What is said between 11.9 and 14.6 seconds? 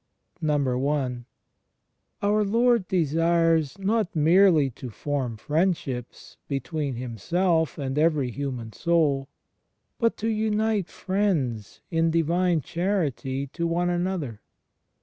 in divine charity to one another.